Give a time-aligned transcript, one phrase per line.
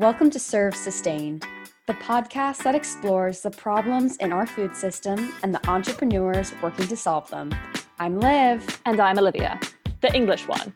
[0.00, 1.46] Welcome to Serve Sustained,
[1.86, 6.96] the podcast that explores the problems in our food system and the entrepreneurs working to
[6.96, 7.54] solve them.
[7.98, 8.80] I'm Liv.
[8.86, 9.60] And I'm Olivia,
[10.00, 10.72] the English one.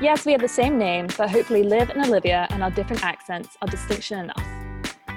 [0.00, 3.56] Yes, we have the same name, but hopefully Liv and Olivia and our different accents
[3.62, 4.44] are distinction enough.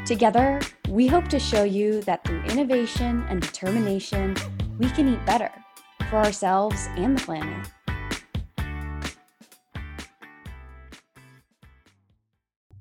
[0.06, 4.36] Together, we hope to show you that through innovation and determination,
[4.78, 5.52] we can eat better
[6.12, 7.68] for ourselves and the planet.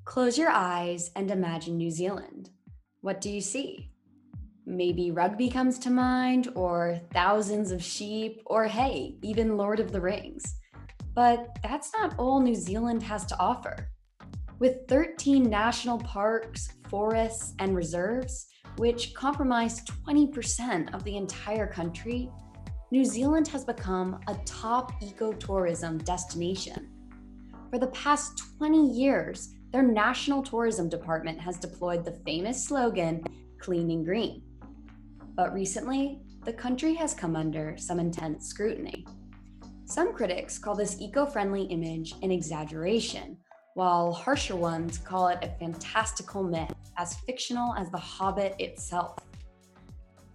[0.09, 2.49] Close your eyes and imagine New Zealand.
[3.01, 3.91] What do you see?
[4.65, 10.01] Maybe rugby comes to mind, or thousands of sheep, or hey, even Lord of the
[10.01, 10.55] Rings.
[11.13, 13.75] But that's not all New Zealand has to offer.
[14.57, 22.31] With 13 national parks, forests, and reserves, which comprise 20% of the entire country,
[22.89, 26.89] New Zealand has become a top ecotourism destination.
[27.69, 33.23] For the past 20 years, their national tourism department has deployed the famous slogan,
[33.59, 34.41] Clean and Green.
[35.35, 39.05] But recently, the country has come under some intense scrutiny.
[39.85, 43.37] Some critics call this eco friendly image an exaggeration,
[43.75, 49.17] while harsher ones call it a fantastical myth, as fictional as The Hobbit itself.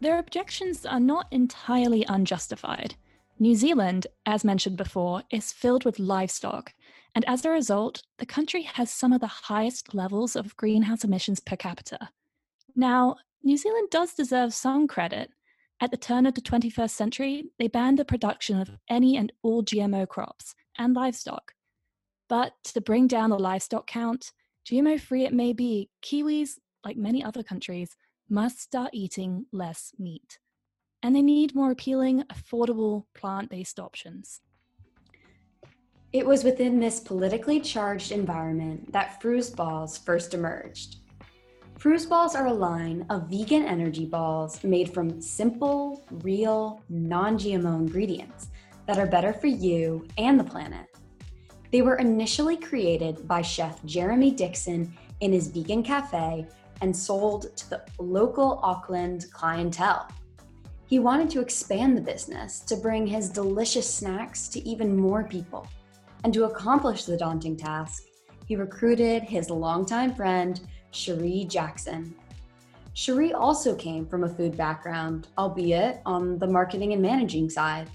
[0.00, 2.94] Their objections are not entirely unjustified.
[3.38, 6.72] New Zealand, as mentioned before, is filled with livestock,
[7.14, 11.40] and as a result, the country has some of the highest levels of greenhouse emissions
[11.40, 12.10] per capita.
[12.74, 15.30] Now, New Zealand does deserve some credit.
[15.80, 19.62] At the turn of the 21st century, they banned the production of any and all
[19.62, 21.52] GMO crops and livestock.
[22.28, 24.32] But to bring down the livestock count,
[24.66, 27.96] GMO free it may be, Kiwis, like many other countries,
[28.28, 30.38] must start eating less meat.
[31.02, 34.40] And they need more appealing, affordable plant based options.
[36.14, 40.98] It was within this politically charged environment that Frooze Balls first emerged.
[41.76, 47.80] Frooze Balls are a line of vegan energy balls made from simple, real, non GMO
[47.80, 48.50] ingredients
[48.86, 50.86] that are better for you and the planet.
[51.72, 56.46] They were initially created by chef Jeremy Dixon in his vegan cafe
[56.80, 60.08] and sold to the local Auckland clientele.
[60.86, 65.66] He wanted to expand the business to bring his delicious snacks to even more people.
[66.24, 68.04] And to accomplish the daunting task,
[68.46, 70.58] he recruited his longtime friend,
[70.90, 72.14] Cherie Jackson.
[72.94, 77.90] Cherie also came from a food background, albeit on the marketing and managing side.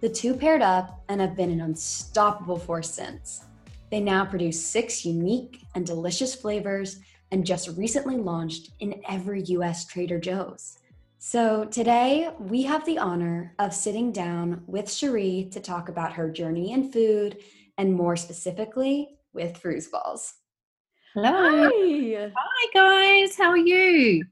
[0.00, 3.44] The two paired up and have been an unstoppable force since.
[3.90, 7.00] They now produce six unique and delicious flavors
[7.30, 10.79] and just recently launched in every US Trader Joe's.
[11.22, 16.30] So, today we have the honor of sitting down with Cherie to talk about her
[16.30, 17.36] journey in food
[17.76, 19.60] and more specifically with
[19.92, 20.32] Balls.
[21.12, 21.30] Hello.
[21.30, 22.32] Hi.
[22.34, 23.36] Hi, guys.
[23.36, 24.24] How are you?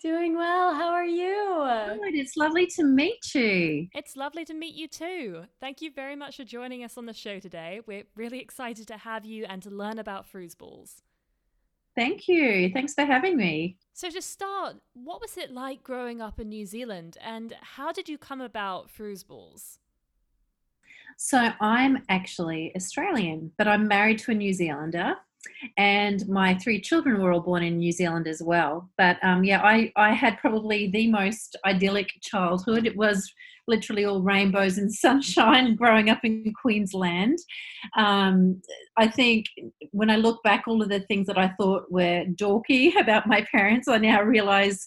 [0.00, 0.72] Doing well.
[0.72, 1.98] How are you?
[2.02, 2.14] Good.
[2.14, 3.88] It's lovely to meet you.
[3.94, 5.44] It's lovely to meet you too.
[5.60, 7.82] Thank you very much for joining us on the show today.
[7.86, 10.24] We're really excited to have you and to learn about
[10.54, 11.02] Balls.
[11.96, 12.70] Thank you.
[12.70, 13.76] Thanks for having me.
[13.92, 18.08] So, to start, what was it like growing up in New Zealand and how did
[18.08, 18.90] you come about
[19.28, 19.78] Balls?
[21.16, 25.14] So, I'm actually Australian, but I'm married to a New Zealander
[25.76, 28.90] and my three children were all born in New Zealand as well.
[28.96, 32.86] But um, yeah, I, I had probably the most idyllic childhood.
[32.86, 33.32] It was
[33.66, 37.38] literally all rainbows and sunshine growing up in Queensland.
[37.96, 38.60] Um,
[38.96, 39.46] I think
[39.90, 43.44] when I look back, all of the things that I thought were dorky about my
[43.52, 44.86] parents, I now realize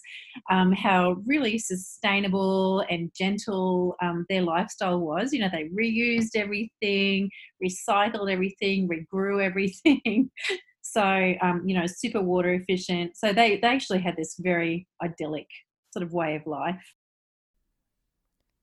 [0.50, 5.32] um, how really sustainable and gentle um, their lifestyle was.
[5.32, 7.30] You know, they reused everything,
[7.62, 10.30] recycled everything, regrew everything.
[10.82, 13.16] so, um, you know, super water efficient.
[13.16, 15.46] So they, they actually had this very idyllic
[15.92, 16.82] sort of way of life.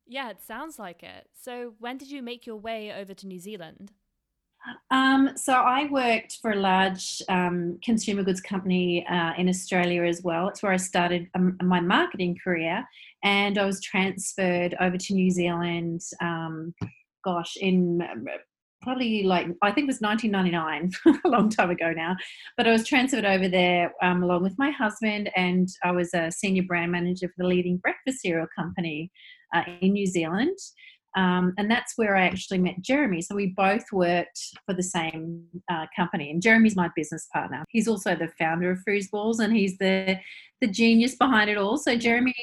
[0.08, 1.28] Yeah, it sounds like it.
[1.34, 3.92] So, when did you make your way over to New Zealand?
[4.92, 10.22] Um, so, I worked for a large um, consumer goods company uh, in Australia as
[10.24, 10.50] well.
[10.50, 12.86] It's where I started um, my marketing career,
[13.24, 16.02] and I was transferred over to New Zealand.
[16.22, 16.76] Um,
[17.24, 18.08] gosh, in
[18.84, 22.16] probably like I think it was 1999, a long time ago now.
[22.58, 26.32] But I was transferred over there um, along with my husband, and I was a
[26.32, 29.12] senior brand manager for the leading breakfast cereal company
[29.56, 30.58] uh, in New Zealand.
[31.18, 33.22] Um, and that's where I actually met Jeremy.
[33.22, 37.64] So we both worked for the same uh, company, and Jeremy's my business partner.
[37.70, 38.80] He's also the founder of
[39.12, 40.20] Balls, and he's the
[40.60, 41.78] the genius behind it all.
[41.78, 42.36] So Jeremy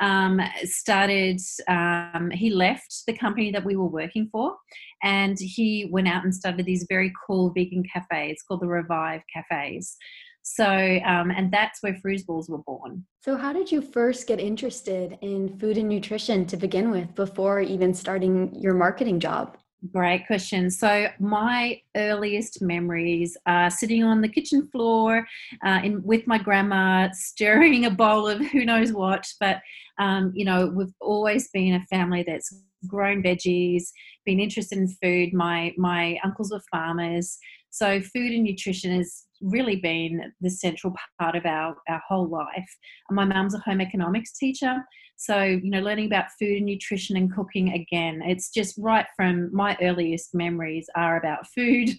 [0.00, 4.56] um, started, um, he left the company that we were working for
[5.02, 9.96] and he went out and started these very cool vegan cafes called the Revive Cafes.
[10.42, 11.96] So, um, and that's where
[12.26, 13.04] Balls were born.
[13.20, 17.60] So, how did you first get interested in food and nutrition to begin with before
[17.60, 19.56] even starting your marketing job?
[19.92, 20.70] Great question.
[20.70, 25.26] So, my earliest memories are sitting on the kitchen floor
[25.64, 29.26] uh, in, with my grandma, stirring a bowl of who knows what.
[29.38, 29.60] But,
[29.98, 32.52] um, you know, we've always been a family that's
[32.86, 33.84] grown veggies,
[34.24, 35.32] been interested in food.
[35.32, 37.38] My, my uncles were farmers.
[37.70, 42.76] So, food and nutrition has really been the central part of our, our whole life.
[43.10, 44.84] My mum's a home economics teacher.
[45.16, 49.54] So, you know, learning about food and nutrition and cooking again, it's just right from
[49.54, 51.90] my earliest memories are about food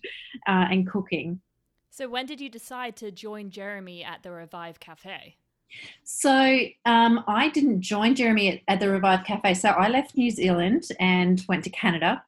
[0.48, 1.42] uh, and cooking.
[1.90, 5.38] So, when did you decide to join Jeremy at the Revive Cafe?
[6.04, 9.54] So um, I didn't join Jeremy at, at, the Revive Cafe.
[9.54, 12.24] So I left New Zealand and went to Canada,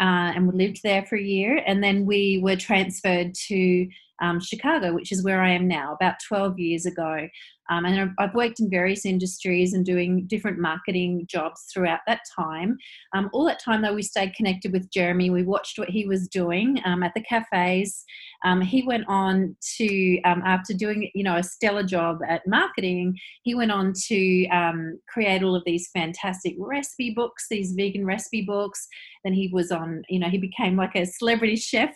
[0.00, 1.62] uh, and we lived there for a year.
[1.66, 3.88] And then we were transferred to
[4.20, 7.28] um, Chicago, which is where I am now, about 12 years ago.
[7.70, 12.76] Um, and I've worked in various industries and doing different marketing jobs throughout that time.
[13.14, 15.30] Um, all that time, though, we stayed connected with Jeremy.
[15.30, 18.04] We watched what he was doing um, at the cafes.
[18.44, 23.16] Um, he went on to, um, after doing, you know, a stellar job at marketing,
[23.42, 28.42] he went on to um, create all of these fantastic recipe books, these vegan recipe
[28.42, 28.86] books.
[29.24, 31.94] Then he was on, you know, he became like a celebrity chef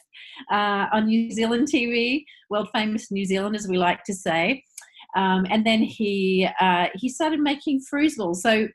[0.50, 4.64] uh, on New Zealand TV, world famous New Zealand, as we like to say.
[5.16, 8.42] Um, and then he uh, he started making Frooze Balls.
[8.42, 8.68] So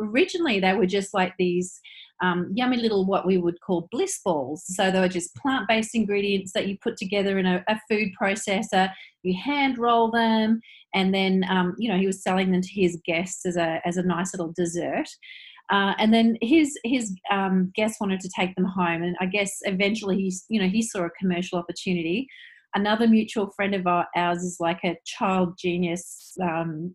[0.00, 1.80] originally they were just like these
[2.22, 4.64] um, yummy little what we would call bliss balls.
[4.66, 8.10] So they were just plant based ingredients that you put together in a, a, food
[8.20, 8.92] processor.
[9.22, 10.60] You hand roll them,
[10.94, 13.96] and then um, you know he was selling them to his guests as a as
[13.96, 15.08] a nice little dessert.
[15.70, 19.58] Uh, and then his his um, guests wanted to take them home, and I guess
[19.62, 22.28] eventually he you know he saw a commercial opportunity
[22.74, 26.94] another mutual friend of ours is like a child genius um,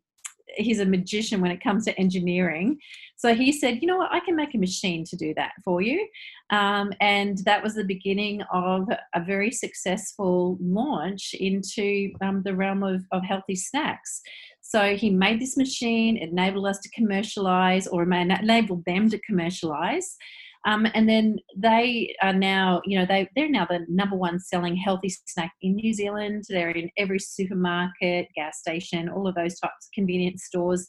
[0.56, 2.77] he's a magician when it comes to engineering.
[3.18, 5.81] So he said, you know what, I can make a machine to do that for
[5.81, 6.07] you.
[6.50, 12.83] Um, and that was the beginning of a very successful launch into um, the realm
[12.83, 14.21] of, of healthy snacks.
[14.62, 20.16] So he made this machine, it enabled us to commercialize or enabled them to commercialize.
[20.65, 24.75] Um, and then they are now, you know, they, they're now the number one selling
[24.75, 26.44] healthy snack in New Zealand.
[26.50, 30.88] They're in every supermarket, gas station, all of those types of convenience stores.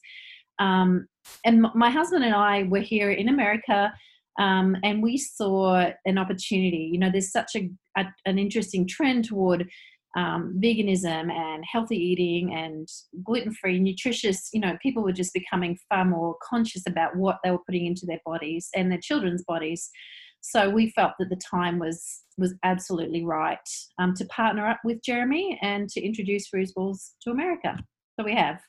[0.59, 1.07] Um,
[1.45, 3.93] and my husband and I were here in America
[4.39, 6.91] um, and we saw an opportunity.
[6.93, 9.69] You know, there's such a, a an interesting trend toward
[10.17, 12.89] um, veganism and healthy eating and
[13.23, 17.51] gluten free, nutritious, you know, people were just becoming far more conscious about what they
[17.51, 19.91] were putting into their bodies and their children's bodies.
[20.41, 23.59] So we felt that the time was was absolutely right
[23.99, 27.77] um, to partner up with Jeremy and to introduce Balls to America.
[28.19, 28.61] So we have.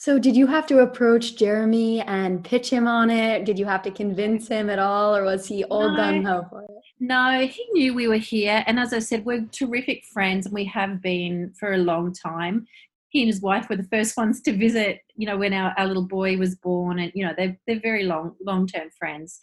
[0.00, 3.44] So did you have to approach Jeremy and pitch him on it?
[3.44, 5.98] Did you have to convince him at all, or was he all no.
[5.98, 6.70] gung ho for it?
[7.00, 8.62] No, he knew we were here.
[8.68, 12.64] And as I said, we're terrific friends and we have been for a long time.
[13.08, 15.88] He and his wife were the first ones to visit, you know, when our, our
[15.88, 17.00] little boy was born.
[17.00, 19.40] And, you know, they're, they're very long, long term friends.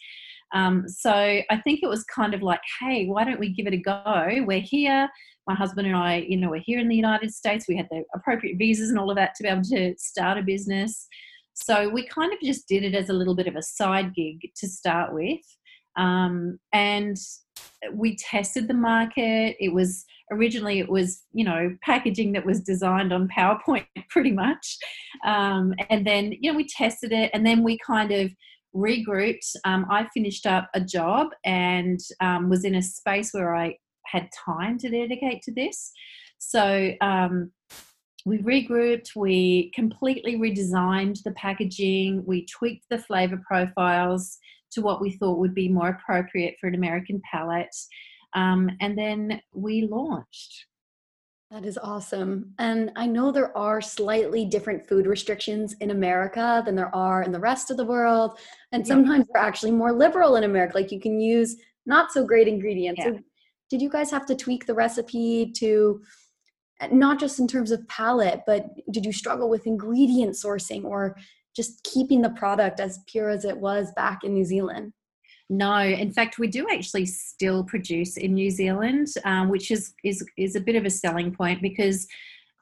[0.54, 3.74] Um, so I think it was kind of like, hey, why don't we give it
[3.74, 4.44] a go?
[4.46, 5.10] We're here.
[5.46, 7.66] My husband and I, you know, we're here in the United States.
[7.68, 10.42] We had the appropriate visas and all of that to be able to start a
[10.42, 11.06] business.
[11.54, 14.40] So we kind of just did it as a little bit of a side gig
[14.56, 15.40] to start with.
[15.96, 17.16] Um, and
[17.92, 19.56] we tested the market.
[19.58, 24.76] It was originally it was you know packaging that was designed on PowerPoint pretty much,
[25.24, 28.30] um, and then you know we tested it, and then we kind of
[28.74, 29.56] regrouped.
[29.64, 33.76] Um, I finished up a job and um, was in a space where I
[34.10, 35.92] had time to dedicate to this.
[36.38, 37.50] So um,
[38.24, 44.38] we regrouped, we completely redesigned the packaging, we tweaked the flavor profiles,
[44.72, 47.74] to what we thought would be more appropriate for an American palate.
[48.34, 50.66] Um, and then we launched.
[51.50, 52.52] That is awesome.
[52.58, 57.30] And I know there are slightly different food restrictions in America than there are in
[57.30, 58.38] the rest of the world.
[58.72, 59.32] And sometimes yeah.
[59.32, 60.76] they're actually more liberal in America.
[60.76, 63.00] Like you can use not so great ingredients.
[63.04, 63.18] Yeah.
[63.70, 66.00] Did you guys have to tweak the recipe to
[66.90, 71.16] not just in terms of palate, but did you struggle with ingredient sourcing or
[71.54, 74.92] just keeping the product as pure as it was back in New Zealand?
[75.48, 80.24] No, in fact, we do actually still produce in New Zealand, um, which is, is
[80.36, 82.06] is a bit of a selling point because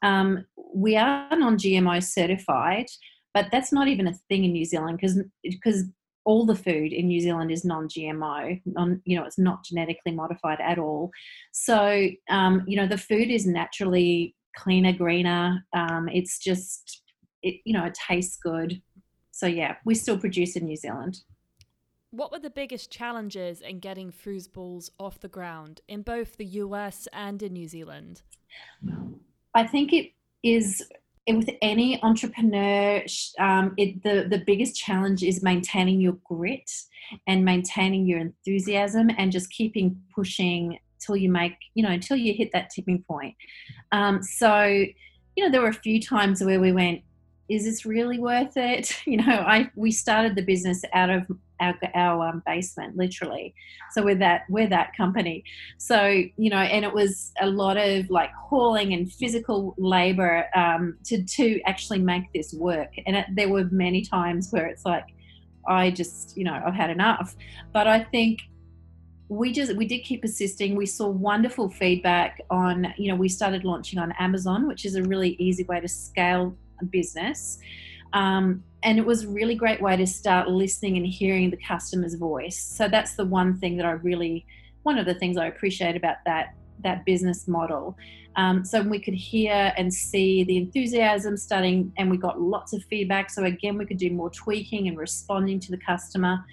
[0.02, 0.44] um,
[0.75, 2.87] we are non-GMO certified,
[3.32, 5.84] but that's not even a thing in New Zealand because because
[6.25, 8.61] all the food in New Zealand is non-GMO.
[8.64, 11.11] Non, you know, it's not genetically modified at all.
[11.52, 15.64] So, um, you know, the food is naturally cleaner, greener.
[15.73, 17.02] Um, it's just,
[17.43, 18.81] it, you know, it tastes good.
[19.31, 21.21] So yeah, we still produce in New Zealand.
[22.11, 26.45] What were the biggest challenges in getting Frooze Balls off the ground in both the
[26.45, 28.23] US and in New Zealand?
[29.54, 30.12] I think it
[30.45, 30.88] is
[31.26, 33.02] with any entrepreneur,
[33.38, 36.71] um, it, the the biggest challenge is maintaining your grit
[37.26, 42.35] and maintaining your enthusiasm and just keeping pushing till you make you know until you
[42.35, 43.35] hit that tipping point.
[43.93, 47.02] Um, so, you know, there were a few times where we went,
[47.48, 48.92] is this really worth it?
[49.06, 51.26] You know, I we started the business out of
[51.60, 53.54] our, our um, basement, literally.
[53.92, 55.44] So we're that we're that company.
[55.78, 60.96] So you know, and it was a lot of like hauling and physical labor um,
[61.04, 62.90] to to actually make this work.
[63.06, 65.06] And it, there were many times where it's like,
[65.68, 67.36] I just you know I've had enough.
[67.72, 68.40] But I think
[69.28, 73.64] we just we did keep persisting we saw wonderful feedback on you know we started
[73.64, 76.54] launching on amazon which is a really easy way to scale
[76.90, 77.59] business.
[78.12, 82.14] Um, and it was a really great way to start listening and hearing the customer's
[82.14, 82.59] voice.
[82.59, 84.47] So that's the one thing that I really,
[84.83, 87.97] one of the things I appreciate about that that business model.
[88.37, 92.83] Um, so we could hear and see the enthusiasm starting, and we got lots of
[92.85, 93.31] feedback.
[93.31, 96.45] So again, we could do more tweaking and responding to the customer.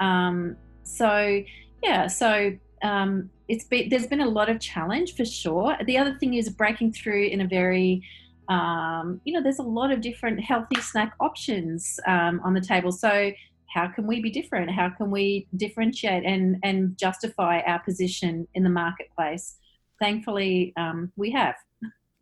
[0.00, 1.42] Um, so
[1.82, 5.76] yeah, so um, it's been there's been a lot of challenge for sure.
[5.84, 8.02] The other thing is breaking through in a very
[8.48, 12.92] um, you know, there's a lot of different healthy snack options um, on the table.
[12.92, 13.32] So
[13.68, 14.70] how can we be different?
[14.70, 19.56] How can we differentiate and and justify our position in the marketplace?
[20.00, 21.54] Thankfully, um, we have.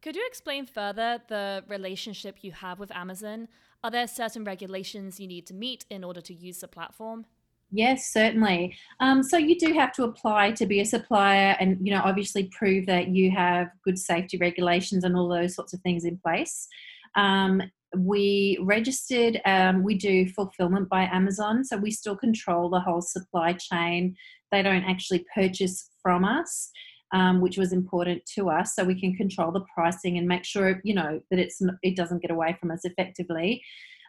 [0.02, 3.49] Could you explain further the relationship you have with Amazon?
[3.85, 7.26] Are there certain regulations you need to meet in order to use the platform?
[7.71, 8.77] Yes, certainly.
[9.01, 12.45] Um, so you do have to apply to be a supplier, and you know, obviously
[12.57, 16.69] prove that you have good safety regulations and all those sorts of things in place.
[17.17, 17.63] Um,
[17.97, 19.41] we registered.
[19.45, 24.15] Um, we do fulfillment by Amazon, so we still control the whole supply chain.
[24.53, 26.71] They don't actually purchase from us.
[27.13, 30.81] Um, which was important to us, so we can control the pricing and make sure
[30.83, 33.63] you know that it's it doesn't get away from us effectively.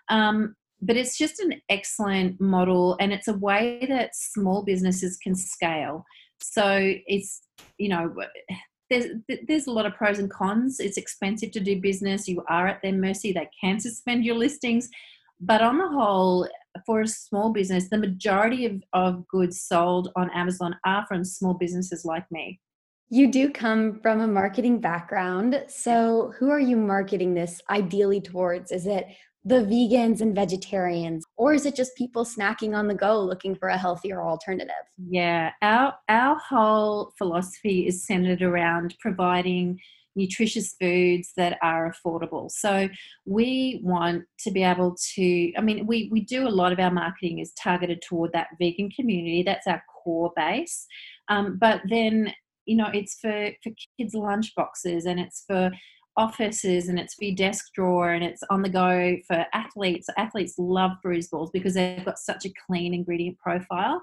[0.09, 5.35] Um, but it's just an excellent model and it's a way that small businesses can
[5.35, 6.05] scale.
[6.41, 7.41] So it's
[7.77, 8.13] you know
[8.89, 9.05] there's
[9.47, 10.79] there's a lot of pros and cons.
[10.79, 12.27] It's expensive to do business.
[12.27, 13.33] You are at their mercy.
[13.33, 14.89] They can suspend your listings.
[15.39, 16.47] But on the whole
[16.85, 21.53] for a small business the majority of, of goods sold on amazon are from small
[21.53, 22.59] businesses like me.
[23.09, 25.63] You do come from a marketing background.
[25.69, 28.73] So, who are you marketing this ideally towards?
[28.73, 29.07] Is it
[29.47, 33.69] the vegans and vegetarians or is it just people snacking on the go looking for
[33.69, 34.73] a healthier alternative?
[35.09, 39.79] Yeah our our whole philosophy is centered around providing
[40.17, 42.51] nutritious foods that are affordable.
[42.51, 42.89] So
[43.25, 46.91] we want to be able to i mean we we do a lot of our
[46.91, 49.43] marketing is targeted toward that vegan community.
[49.43, 50.87] That's our core base.
[51.29, 52.33] Um, but then
[52.65, 55.71] you know it's for for kids lunch boxes and it's for
[56.17, 60.07] offices and it's for your desk drawer and it's on the go for athletes.
[60.17, 64.01] Athletes love Frooze Balls because they've got such a clean ingredient profile.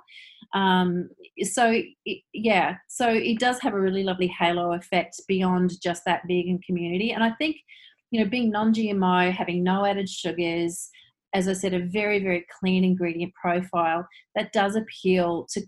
[0.55, 1.11] Um,
[1.43, 6.23] so it, yeah, so it does have a really lovely halo effect beyond just that
[6.29, 7.11] vegan community.
[7.11, 7.57] And I think
[8.11, 10.89] you know being non-GMO, having no added sugars,
[11.35, 14.07] as I said, a very very clean ingredient profile
[14.37, 15.63] that does appeal to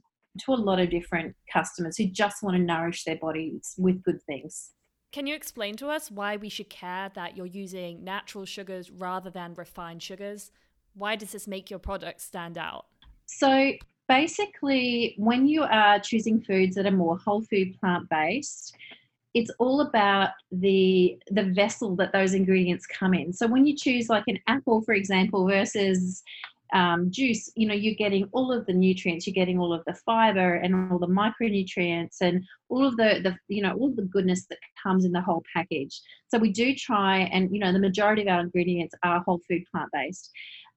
[0.44, 4.22] to a lot of different customers who just want to nourish their bodies with good
[4.26, 4.72] things.
[5.16, 9.30] Can you explain to us why we should care that you're using natural sugars rather
[9.30, 10.50] than refined sugars?
[10.92, 12.84] Why does this make your product stand out?
[13.24, 13.72] So,
[14.08, 18.76] basically, when you are choosing foods that are more whole food plant based,
[19.32, 23.32] it's all about the the vessel that those ingredients come in.
[23.32, 26.22] So when you choose like an apple, for example, versus
[26.72, 29.94] um, juice, you know, you're getting all of the nutrients, you're getting all of the
[29.94, 34.46] fiber and all the micronutrients and all of the, the you know, all the goodness
[34.46, 36.00] that comes in the whole package.
[36.28, 39.62] So we do try, and you know, the majority of our ingredients are whole food
[39.70, 40.30] plant based.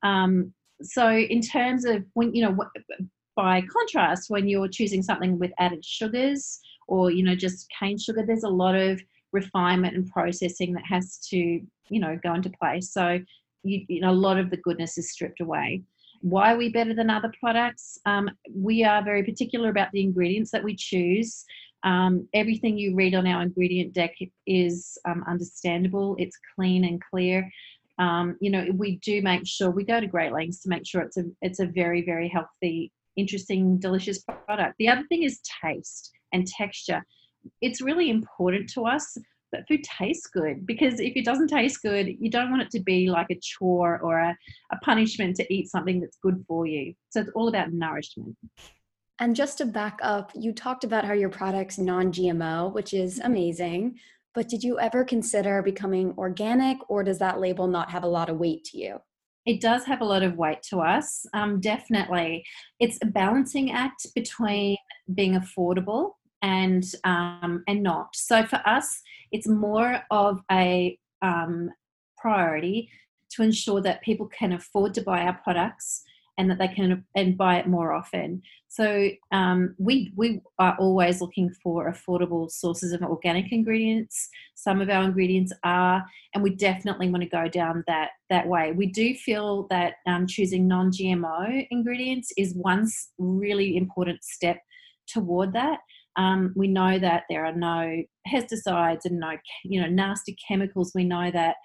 [0.04, 2.58] Um, so in terms of when you know,
[3.36, 8.24] by contrast, when you're choosing something with added sugars or you know just cane sugar,
[8.26, 12.92] there's a lot of refinement and processing that has to you know go into place.
[12.92, 13.20] So
[13.64, 15.82] you, you know, a lot of the goodness is stripped away.
[16.22, 17.98] Why are we better than other products?
[18.06, 21.46] Um, we are very particular about the ingredients that we choose.
[21.84, 24.14] Um, everything you read on our ingredient deck
[24.46, 27.50] is um, understandable, it's clean and clear.
[28.00, 31.02] um, you know, we do make sure we go to great lengths to make sure
[31.02, 34.76] it's a it's a very very healthy, interesting, delicious product.
[34.80, 37.06] The other thing is taste and texture.
[37.62, 39.18] It's really important to us
[39.52, 42.80] that food tastes good because if it doesn't taste good, you don't want it to
[42.80, 44.38] be like a chore or a,
[44.72, 46.94] a punishment to eat something that's good for you.
[47.10, 48.36] So it's all about nourishment.
[49.20, 53.18] And just to back up, you talked about how your product's non GMO, which is
[53.18, 53.28] mm-hmm.
[53.28, 54.00] amazing.
[54.34, 58.30] But did you ever consider becoming organic, or does that label not have a lot
[58.30, 59.00] of weight to you?
[59.46, 62.46] It does have a lot of weight to us, um, definitely.
[62.80, 64.78] It's a balancing act between
[65.14, 68.16] being affordable and um, and not.
[68.16, 71.70] So for us, it's more of a um,
[72.18, 72.90] priority
[73.32, 76.04] to ensure that people can afford to buy our products
[76.40, 78.42] and that they can and buy it more often.
[78.70, 84.30] So um, we we are always looking for affordable sources of organic ingredients.
[84.56, 88.72] Some of our ingredients are, and we definitely want to go down that that way.
[88.72, 94.62] We do feel that um, choosing non-GMO ingredients is one really important step
[95.08, 95.80] toward that.
[96.20, 99.32] Um, we know that there are no pesticides and no
[99.64, 100.92] you know nasty chemicals.
[100.94, 101.56] We know that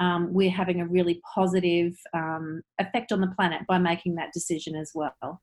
[0.00, 4.74] um, we're having a really positive um, effect on the planet by making that decision
[4.74, 5.40] as well.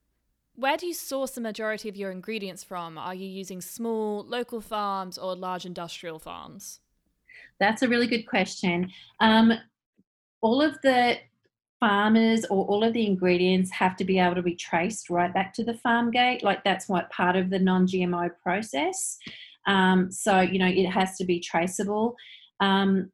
[0.55, 2.97] Where do you source the majority of your ingredients from?
[2.97, 6.79] Are you using small local farms or large industrial farms?
[7.59, 8.91] That's a really good question.
[9.19, 9.53] Um,
[10.41, 11.17] all of the
[11.79, 15.53] farmers or all of the ingredients have to be able to be traced right back
[15.53, 16.43] to the farm gate.
[16.43, 19.17] Like that's what part of the non GMO process.
[19.67, 22.15] Um, so, you know, it has to be traceable.
[22.60, 23.12] Um,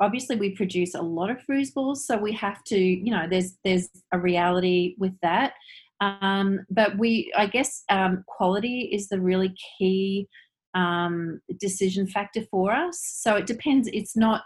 [0.00, 3.56] obviously we produce a lot of fruit balls, so we have to you know there's
[3.64, 5.54] there's a reality with that
[6.00, 10.28] um, but we i guess um, quality is the really key
[10.74, 14.42] um, decision factor for us so it depends it's not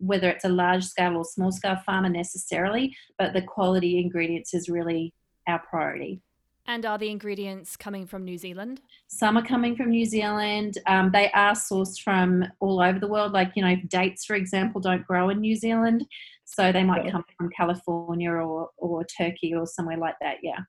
[0.00, 4.68] whether it's a large scale or small scale farmer necessarily but the quality ingredients is
[4.68, 5.14] really
[5.46, 6.20] our priority
[6.66, 8.80] and are the ingredients coming from New Zealand?
[9.08, 10.78] Some are coming from New Zealand.
[10.86, 13.32] Um, they are sourced from all over the world.
[13.32, 16.06] Like, you know, dates, for example, don't grow in New Zealand.
[16.44, 20.36] So they might come from California or, or Turkey or somewhere like that.
[20.44, 20.60] Yeah.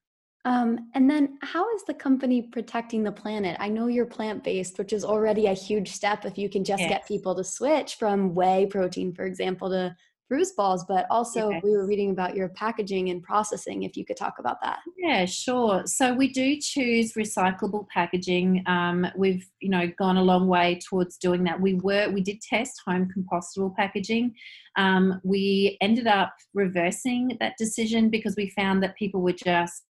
[0.44, 3.58] Um, and then, how is the company protecting the planet?
[3.60, 6.82] I know you're plant based, which is already a huge step if you can just
[6.82, 6.90] yes.
[6.90, 9.96] get people to switch from whey protein, for example, to
[10.32, 11.62] Frooze balls, but also yes.
[11.62, 13.84] we were reading about your packaging and processing.
[13.84, 14.80] If you could talk about that.
[14.98, 15.82] Yeah, sure.
[15.86, 18.64] So we do choose recyclable packaging.
[18.66, 21.60] Um, we've you know gone a long way towards doing that.
[21.60, 24.34] We were we did test home compostable packaging.
[24.78, 29.84] Um, we ended up reversing that decision because we found that people were just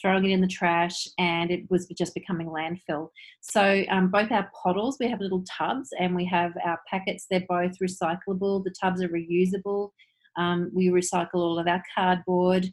[0.00, 3.08] throwing it in the trash, and it was just becoming landfill.
[3.40, 7.26] So um, both our bottles, we have little tubs, and we have our packets.
[7.30, 8.64] They're both recyclable.
[8.64, 9.90] The tubs are reusable.
[10.36, 12.66] Um, we recycle all of our cardboard.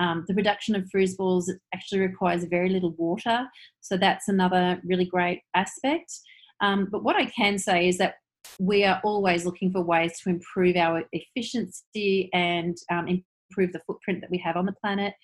[0.00, 3.46] Um, the production of Frooze balls actually requires very little water,
[3.80, 6.12] so that's another really great aspect.
[6.60, 8.14] Um, but what I can say is that
[8.58, 14.20] we are always looking for ways to improve our efficiency and um, improve the footprint
[14.20, 15.14] that we have on the planet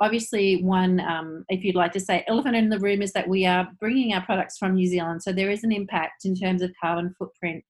[0.00, 3.46] obviously one um, if you'd like to say elephant in the room is that we
[3.46, 6.70] are bringing our products from new zealand so there is an impact in terms of
[6.82, 7.64] carbon footprint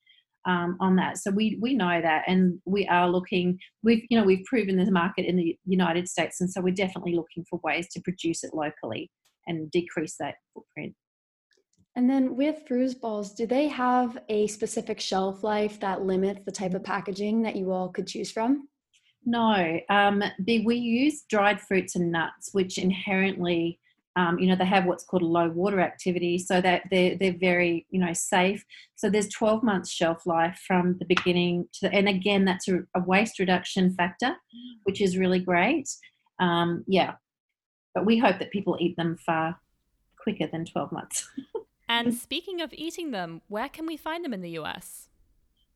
[0.46, 4.24] um, on that so we we know that and we are looking we've you know
[4.24, 7.88] we've proven the market in the united states and so we're definitely looking for ways
[7.90, 9.10] to produce it locally
[9.46, 10.94] and decrease that footprint
[11.96, 16.52] and then with Frooze balls, do they have a specific shelf life that limits the
[16.52, 18.68] type of packaging that you all could choose from?
[19.24, 23.78] No, um, we use dried fruits and nuts, which inherently,
[24.16, 27.36] um, you know, they have what's called a low water activity, so that they're they're
[27.38, 28.64] very, you know, safe.
[28.94, 32.80] So there's 12 months shelf life from the beginning to, the, and again, that's a,
[32.94, 34.34] a, waste reduction factor,
[34.84, 35.88] which is really great.
[36.40, 37.14] Um, yeah,
[37.94, 39.60] but we hope that people eat them far
[40.16, 41.28] quicker than 12 months.
[41.88, 45.07] and speaking of eating them, where can we find them in the US?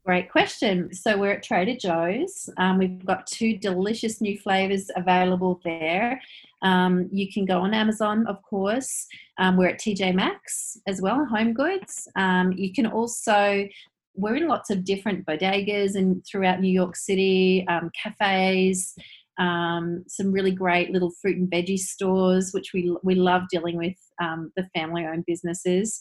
[0.04, 0.92] Great question.
[0.92, 2.50] So we're at Trader Joe's.
[2.58, 6.20] Um, we've got two delicious new flavors available there.
[6.62, 9.06] Um, you can go on Amazon, of course.
[9.38, 12.08] Um, we're at TJ Maxx as well, Home Goods.
[12.16, 13.68] Um, you can also
[14.14, 18.94] we're in lots of different bodegas and throughout New York City, um, cafes.
[19.38, 23.96] Um, some really great little fruit and veggie stores, which we we love dealing with
[24.18, 26.00] the family-owned businesses.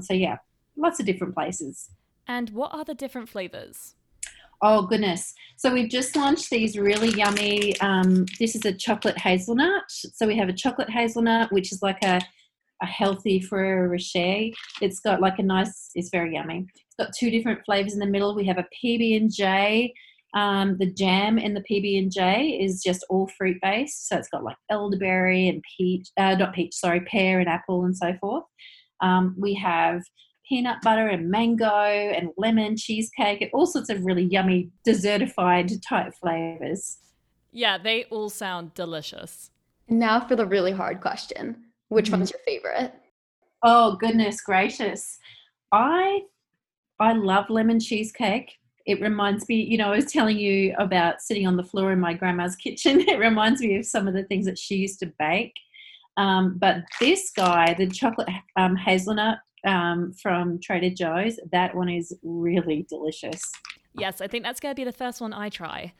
[0.00, 0.38] so yeah,
[0.76, 1.88] lots of different places.
[2.26, 3.94] And what are the different flavors?
[4.64, 5.34] Oh goodness!
[5.56, 7.78] So we've just launched these really yummy.
[7.80, 9.82] Um, this is a chocolate hazelnut.
[9.88, 12.20] So we have a chocolate hazelnut, which is like a
[12.80, 14.50] a healthy Ferrero Rocher.
[14.80, 15.90] It's got like a nice.
[15.94, 16.66] It's very yummy.
[16.74, 18.34] It's got two different flavors in the middle.
[18.34, 19.92] We have a PB and J,
[20.34, 24.28] Um, the jam in the PB and J is just all fruit based, so it's
[24.30, 28.44] got like elderberry and peach, uh, not peach, sorry, pear and apple and so forth.
[29.00, 30.02] Um, we have
[30.52, 36.12] peanut butter and mango and lemon cheesecake and all sorts of really yummy dessertified type
[36.20, 36.98] flavors.
[37.52, 39.50] Yeah, they all sound delicious.
[39.88, 41.56] Now for the really hard question.
[41.88, 42.18] Which mm-hmm.
[42.18, 42.92] one's your favorite?
[43.62, 45.18] Oh goodness gracious.
[45.72, 46.20] I
[47.00, 48.52] I love lemon cheesecake.
[48.84, 52.00] It reminds me, you know, I was telling you about sitting on the floor in
[52.00, 53.00] my grandma's kitchen.
[53.00, 55.54] It reminds me of some of the things that she used to bake.
[56.18, 62.14] Um, but this guy, the chocolate um, hazelnut um, from Trader Joe's, that one is
[62.22, 63.40] really delicious.
[63.94, 65.92] Yes, I think that's going to be the first one I try.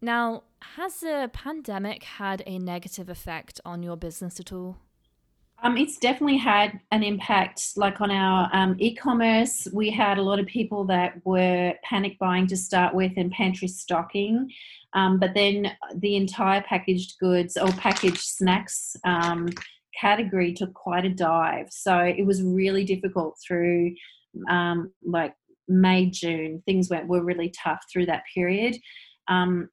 [0.00, 4.76] Now, has the pandemic had a negative effect on your business at all?
[5.60, 9.66] Um, it's definitely had an impact, like on our um, e-commerce.
[9.72, 13.66] We had a lot of people that were panic buying to start with and pantry
[13.66, 14.52] stocking,
[14.92, 19.48] um, but then the entire packaged goods or packaged snacks um,
[20.00, 21.66] category took quite a dive.
[21.70, 23.94] So it was really difficult through
[24.48, 25.34] um, like
[25.68, 26.62] May, June.
[26.66, 28.76] Things went were really tough through that period.
[29.28, 29.68] Um,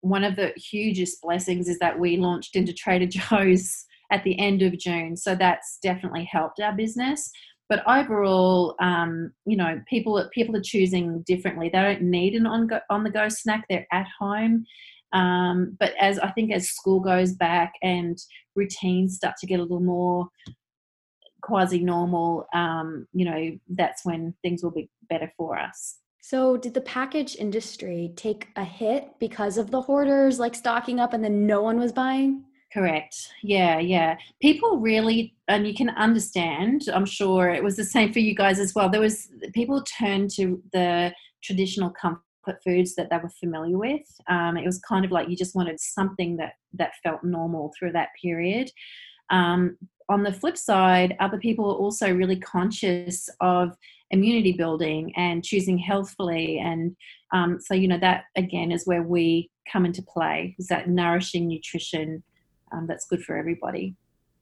[0.00, 4.62] one of the hugest blessings is that we launched into Trader Joe's at the end
[4.62, 5.16] of June.
[5.16, 7.30] So that's definitely helped our business.
[7.68, 11.70] But overall, um, you know, people people are choosing differently.
[11.72, 13.64] They don't need an on go, on the go snack.
[13.68, 14.66] They're at home.
[15.12, 18.18] Um, but as I think as school goes back and
[18.54, 20.28] routines start to get a little more
[21.42, 25.98] quasi normal, um, you know, that's when things will be better for us.
[26.24, 31.12] So, did the package industry take a hit because of the hoarders like stocking up
[31.12, 32.44] and then no one was buying?
[32.72, 33.14] Correct.
[33.42, 34.16] Yeah, yeah.
[34.40, 38.58] People really, and you can understand, I'm sure it was the same for you guys
[38.58, 38.88] as well.
[38.88, 42.22] There was, people turned to the traditional comfort
[42.64, 44.06] foods that they were familiar with.
[44.28, 47.92] Um, it was kind of like you just wanted something that, that felt normal through
[47.92, 48.70] that period.
[49.30, 49.76] Um,
[50.08, 53.76] on the flip side, other people are also really conscious of
[54.10, 56.58] immunity building and choosing healthfully.
[56.58, 56.96] And
[57.32, 61.48] um, so, you know, that again is where we come into play is that nourishing
[61.48, 62.22] nutrition
[62.72, 63.94] um, that's good for everybody.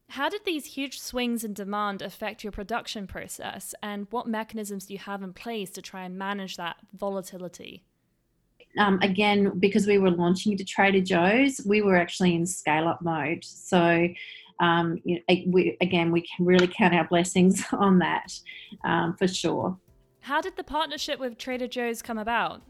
[0.09, 4.93] How did these huge swings in demand affect your production process, and what mechanisms do
[4.93, 7.85] you have in place to try and manage that volatility?
[8.79, 13.03] Um, again, because we were launching to Trader Joe's, we were actually in scale up
[13.03, 13.45] mode.
[13.45, 14.09] So,
[14.61, 18.33] um, you know, we, again, we can really count our blessings on that
[18.85, 19.77] um, for sure.
[20.21, 22.63] How did the partnership with Trader Joe's come about?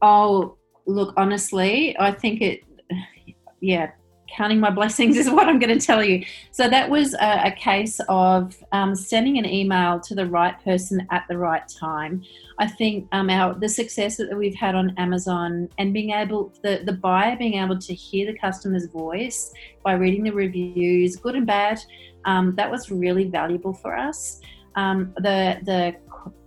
[0.00, 2.60] Oh, look, honestly, I think it,
[3.60, 3.90] yeah,
[4.36, 6.24] counting my blessings is what I'm going to tell you.
[6.50, 11.06] So that was a, a case of um, sending an email to the right person
[11.10, 12.22] at the right time.
[12.58, 16.82] I think um, our the success that we've had on Amazon and being able the
[16.84, 21.46] the buyer being able to hear the customer's voice by reading the reviews, good and
[21.46, 21.80] bad,
[22.24, 24.40] um, that was really valuable for us.
[24.76, 25.96] Um, the the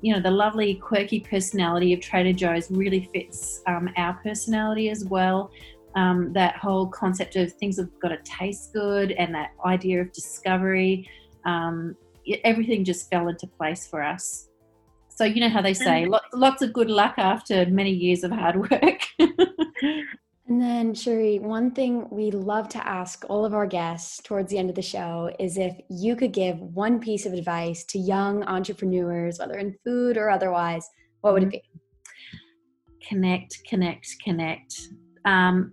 [0.01, 5.05] you know the lovely quirky personality of Trader Joe's really fits um, our personality as
[5.05, 5.51] well
[5.97, 10.11] um, that whole concept of things have got to taste good and that idea of
[10.13, 11.09] discovery,
[11.43, 11.95] um,
[12.43, 14.49] everything just fell into place for us.
[15.09, 18.31] So, you know how they say, lots, lots of good luck after many years of
[18.31, 19.01] hard work.
[19.17, 24.59] and then, Cherie, one thing we love to ask all of our guests towards the
[24.59, 28.43] end of the show is if you could give one piece of advice to young
[28.43, 30.87] entrepreneurs, whether in food or otherwise,
[31.21, 31.63] what would it be?
[33.09, 34.75] Connect, connect, connect.
[35.25, 35.71] Um,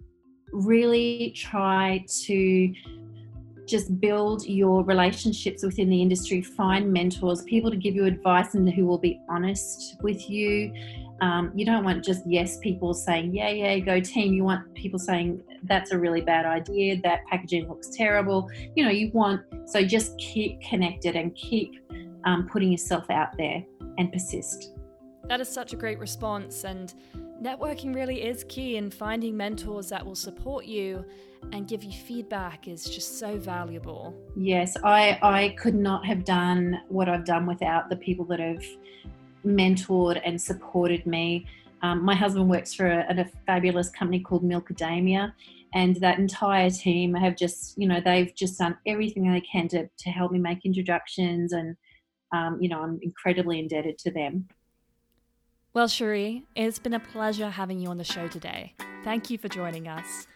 [0.55, 2.73] really try to
[3.67, 8.71] just build your relationships within the industry, find mentors, people to give you advice and
[8.73, 10.73] who will be honest with you.
[11.21, 14.35] Um, you don't want just yes people saying, yeah, yeah, go team.
[14.35, 18.51] You want people saying, that's a really bad idea, that packaging looks terrible.
[18.77, 21.73] You know, you want, so just keep connected and keep
[22.25, 23.65] um, putting yourself out there
[23.97, 24.74] and persist.
[25.29, 26.65] That is such a great response.
[26.65, 26.93] And
[27.43, 31.05] networking really is key in finding mentors that will support you
[31.53, 34.15] and give you feedback is just so valuable.
[34.37, 38.65] Yes, I, I could not have done what I've done without the people that have
[39.45, 41.47] mentored and supported me.
[41.83, 45.33] Um, my husband works for a, a, fabulous company called Milkadamia,
[45.75, 49.87] and that entire team have just, you know, they've just done everything they can to,
[49.99, 51.77] to help me make introductions, and,
[52.33, 54.49] um, you know, I'm incredibly indebted to them.
[55.75, 58.75] Well, Cherie, it's been a pleasure having you on the show today.
[59.03, 60.29] Thank you for joining us.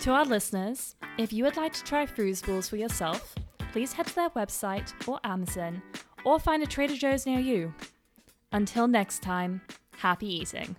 [0.00, 3.34] To our listeners, if you would like to try Balls for yourself,
[3.72, 5.80] please head to their website or Amazon
[6.26, 7.72] or find a Trader Joe's near you.
[8.52, 9.62] Until next time,
[9.96, 10.76] happy eating.